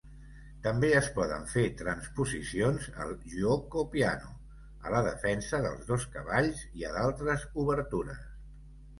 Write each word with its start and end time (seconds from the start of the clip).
També 0.67 0.87
es 0.99 1.07
poden 1.15 1.43
fer 1.49 1.65
transposicions 1.81 2.87
al 3.03 3.11
"giuoco 3.33 3.83
piano", 3.95 4.31
a 4.87 4.93
la 4.93 5.01
defensa 5.09 5.59
dels 5.67 5.85
dos 5.91 6.07
cavalls 6.15 6.63
i 6.81 6.87
a 6.89 6.95
d'altres 6.97 7.45
obertures. 7.65 8.25